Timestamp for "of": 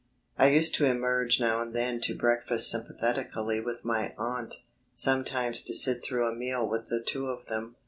7.29-7.45